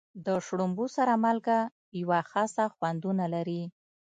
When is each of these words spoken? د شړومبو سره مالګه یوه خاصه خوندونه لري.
د 0.25 0.27
شړومبو 0.45 0.85
سره 0.97 1.13
مالګه 1.23 1.59
یوه 2.01 2.19
خاصه 2.31 2.63
خوندونه 2.75 3.25
لري. 3.35 3.61